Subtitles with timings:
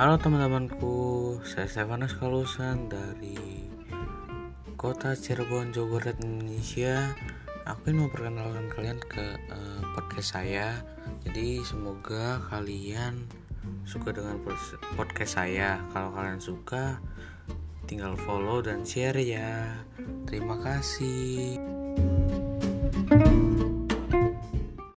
[0.00, 0.96] Halo teman-temanku,
[1.44, 3.68] saya Stefanus Kalusan dari
[4.72, 7.12] kota Cirebon, Jawa Barat, Indonesia.
[7.68, 10.80] Aku ingin memperkenalkan kalian ke uh, podcast saya.
[11.28, 13.28] Jadi semoga kalian
[13.84, 14.40] suka dengan
[14.96, 15.84] podcast saya.
[15.92, 16.96] Kalau kalian suka,
[17.84, 19.84] tinggal follow dan share ya.
[20.24, 21.60] Terima kasih.